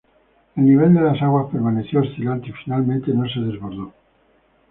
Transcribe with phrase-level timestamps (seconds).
[0.55, 3.93] El nivel de las aguas permaneció oscilante y finalmente no se desbordó.